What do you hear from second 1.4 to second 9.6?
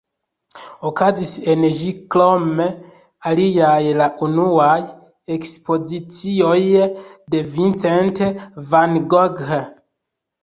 en ĝi krom aliaj la unuaj ekspozicioj de Vincent van Gogh.